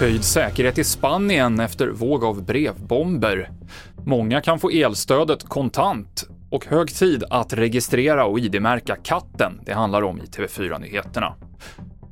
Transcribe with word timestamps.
Höjd 0.00 0.24
säkerhet 0.24 0.78
i 0.78 0.84
Spanien 0.84 1.60
efter 1.60 1.88
våg 1.88 2.24
av 2.24 2.44
brevbomber. 2.44 3.50
Många 4.04 4.40
kan 4.40 4.58
få 4.58 4.70
elstödet 4.70 5.48
kontant 5.48 6.28
och 6.50 6.66
hög 6.66 6.94
tid 6.94 7.24
att 7.30 7.52
registrera 7.52 8.24
och 8.24 8.38
ID-märka 8.38 8.96
katten 8.96 9.60
det 9.66 9.72
handlar 9.72 10.02
om 10.02 10.20
i 10.20 10.24
TV4-nyheterna. 10.24 11.34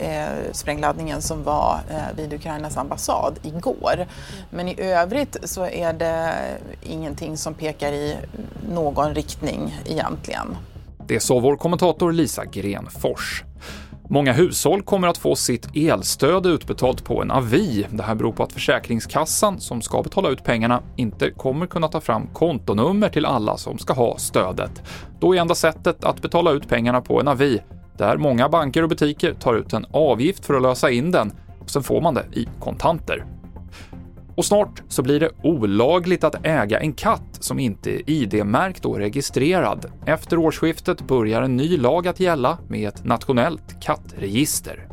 Eh, 0.00 0.52
sprängladdningen 0.52 1.22
som 1.22 1.42
var 1.42 1.80
eh, 1.90 2.16
vid 2.16 2.32
Ukrainas 2.32 2.76
ambassad 2.76 3.38
igår. 3.42 4.06
Men 4.50 4.68
i 4.68 4.80
övrigt 4.80 5.36
så 5.44 5.66
är 5.66 5.92
det 5.92 6.34
ingenting 6.82 7.36
som 7.36 7.54
pekar 7.54 7.92
i 7.92 8.16
någon 8.72 9.14
riktning 9.14 9.80
egentligen. 9.84 10.56
Det 11.06 11.20
sa 11.20 11.38
vår 11.38 11.56
kommentator 11.56 12.12
Lisa 12.12 12.44
Grenfors. 12.44 13.44
Många 14.08 14.32
hushåll 14.32 14.82
kommer 14.82 15.08
att 15.08 15.18
få 15.18 15.36
sitt 15.36 15.76
elstöd 15.76 16.46
utbetalt 16.46 17.04
på 17.04 17.22
en 17.22 17.30
avi. 17.30 17.86
Det 17.90 18.02
här 18.02 18.14
beror 18.14 18.32
på 18.32 18.42
att 18.42 18.52
Försäkringskassan, 18.52 19.60
som 19.60 19.82
ska 19.82 20.02
betala 20.02 20.28
ut 20.28 20.44
pengarna, 20.44 20.82
inte 20.96 21.30
kommer 21.30 21.66
kunna 21.66 21.88
ta 21.88 22.00
fram 22.00 22.26
kontonummer 22.32 23.08
till 23.08 23.26
alla 23.26 23.56
som 23.56 23.78
ska 23.78 23.92
ha 23.92 24.18
stödet. 24.18 24.82
Då 25.20 25.34
är 25.34 25.40
enda 25.40 25.54
sättet 25.54 26.04
att 26.04 26.22
betala 26.22 26.50
ut 26.50 26.68
pengarna 26.68 27.00
på 27.00 27.20
en 27.20 27.28
avi, 27.28 27.60
där 27.98 28.16
många 28.16 28.48
banker 28.48 28.82
och 28.82 28.88
butiker 28.88 29.34
tar 29.34 29.54
ut 29.54 29.72
en 29.72 29.86
avgift 29.90 30.46
för 30.46 30.54
att 30.54 30.62
lösa 30.62 30.90
in 30.90 31.10
den, 31.10 31.32
och 31.60 31.70
sen 31.70 31.82
får 31.82 32.00
man 32.00 32.14
det 32.14 32.24
i 32.32 32.48
kontanter. 32.60 33.24
Och 34.36 34.44
snart 34.44 34.82
så 34.88 35.02
blir 35.02 35.20
det 35.20 35.30
olagligt 35.42 36.24
att 36.24 36.46
äga 36.46 36.80
en 36.80 36.92
katt 36.92 37.36
som 37.40 37.58
inte 37.58 37.90
är 37.90 38.10
ID-märkt 38.10 38.84
och 38.84 38.98
registrerad. 38.98 39.92
Efter 40.06 40.38
årsskiftet 40.38 41.06
börjar 41.06 41.42
en 41.42 41.56
ny 41.56 41.76
lag 41.76 42.08
att 42.08 42.20
gälla 42.20 42.58
med 42.68 42.88
ett 42.88 43.04
nationellt 43.04 43.80
kattregister. 43.80 44.86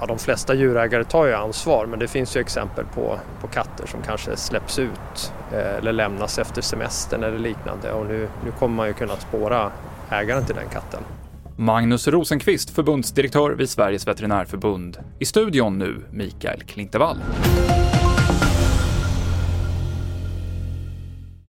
Ja, 0.00 0.06
de 0.06 0.18
flesta 0.18 0.54
djurägare 0.54 1.04
tar 1.04 1.26
ju 1.26 1.34
ansvar 1.34 1.86
men 1.86 1.98
det 1.98 2.08
finns 2.08 2.36
ju 2.36 2.40
exempel 2.40 2.84
på, 2.94 3.18
på 3.40 3.46
katter 3.46 3.86
som 3.86 4.02
kanske 4.02 4.36
släpps 4.36 4.78
ut 4.78 5.32
eh, 5.52 5.76
eller 5.76 5.92
lämnas 5.92 6.38
efter 6.38 6.62
semestern 6.62 7.24
eller 7.24 7.38
liknande 7.38 7.92
och 7.92 8.06
nu, 8.06 8.28
nu 8.44 8.50
kommer 8.50 8.76
man 8.76 8.86
ju 8.86 8.92
kunna 8.92 9.16
spåra 9.16 9.72
ägaren 10.10 10.46
till 10.46 10.54
den 10.54 10.68
katten. 10.68 11.00
Magnus 11.56 12.08
Rosenqvist, 12.08 12.70
förbundsdirektör 12.70 13.50
vid 13.50 13.70
Sveriges 13.70 14.06
veterinärförbund. 14.06 14.98
I 15.18 15.24
studion 15.24 15.78
nu, 15.78 16.04
Mikael 16.10 16.60
Klintevall. 16.60 17.16